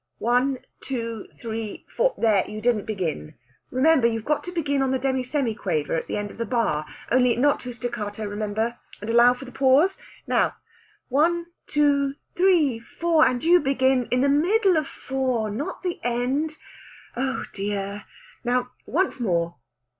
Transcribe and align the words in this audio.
"One 0.17 0.57
two 0.79 1.27
three 1.35 1.85
four! 1.87 2.15
There 2.17 2.43
you 2.49 2.59
didn't 2.59 2.85
begin! 2.87 3.35
Remember, 3.69 4.07
you've 4.07 4.25
got 4.25 4.43
to 4.45 4.51
begin 4.51 4.81
on 4.81 4.89
the 4.89 4.97
demisemiquaver 4.97 5.93
at 5.95 6.07
the 6.07 6.17
end 6.17 6.31
of 6.31 6.39
the 6.39 6.45
bar 6.47 6.87
only 7.11 7.35
not 7.35 7.59
too 7.59 7.71
staccato, 7.71 8.25
remember 8.25 8.79
and 8.99 9.11
allow 9.11 9.35
for 9.35 9.45
the 9.45 9.51
pause. 9.51 9.99
Now 10.25 10.55
one, 11.09 11.51
two, 11.67 12.15
three, 12.35 12.79
four, 12.79 13.27
and 13.27 13.43
you 13.43 13.59
begin 13.59 14.07
in 14.09 14.21
the 14.21 14.27
middle 14.29 14.75
of 14.75 14.87
four 14.87 15.51
not 15.51 15.83
the 15.83 15.99
end. 16.03 16.57
Oh 17.15 17.43
dear! 17.53 18.05
Now 18.43 18.71
once 18.87 19.19
more...." 19.19 19.57